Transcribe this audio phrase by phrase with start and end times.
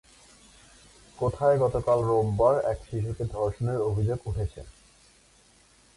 [1.17, 4.61] কোথায় গতকাল রোববার এক শিশুকে ধর্ষণের অভিযোগ উঠেছে?